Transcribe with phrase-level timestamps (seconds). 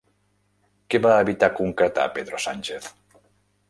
[0.95, 2.93] Què va evitar concretar Pedro Sánchez?